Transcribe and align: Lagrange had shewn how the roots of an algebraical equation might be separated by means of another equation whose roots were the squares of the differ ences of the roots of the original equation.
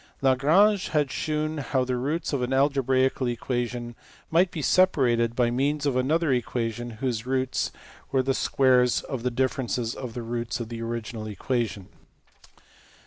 Lagrange 0.23 0.87
had 0.87 1.11
shewn 1.11 1.59
how 1.59 1.85
the 1.85 1.95
roots 1.95 2.33
of 2.33 2.41
an 2.41 2.51
algebraical 2.53 3.27
equation 3.27 3.95
might 4.31 4.49
be 4.49 4.63
separated 4.63 5.35
by 5.35 5.51
means 5.51 5.85
of 5.85 5.95
another 5.95 6.33
equation 6.33 6.89
whose 6.97 7.27
roots 7.27 7.71
were 8.11 8.23
the 8.23 8.33
squares 8.33 9.03
of 9.03 9.21
the 9.21 9.29
differ 9.29 9.61
ences 9.61 9.93
of 9.93 10.15
the 10.15 10.23
roots 10.23 10.59
of 10.59 10.69
the 10.69 10.81
original 10.81 11.27
equation. 11.27 11.87